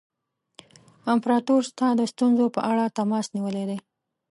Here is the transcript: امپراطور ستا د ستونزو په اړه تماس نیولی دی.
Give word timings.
امپراطور 1.13 1.61
ستا 1.71 1.87
د 1.95 2.01
ستونزو 2.11 2.45
په 2.55 2.61
اړه 2.71 2.93
تماس 2.97 3.25
نیولی 3.35 3.63
دی. 3.69 3.79